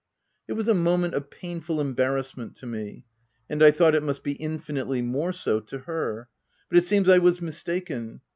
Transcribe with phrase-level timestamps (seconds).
[0.47, 3.05] It was a moment of painful embarrass ment to me,
[3.47, 6.27] and I thought it must be infinitely more so to her;
[6.69, 8.21] but it seems I was mistaken.